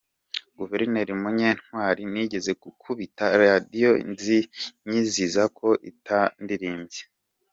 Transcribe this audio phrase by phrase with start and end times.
[0.57, 3.91] Guverineri Munyantwali: Nigeze gukubita iradiyo
[4.89, 7.01] nyiziza ko itandirimbye.